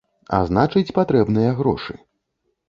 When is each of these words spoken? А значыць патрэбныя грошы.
А 0.37 0.37
значыць 0.51 0.95
патрэбныя 0.99 1.53
грошы. 1.61 1.99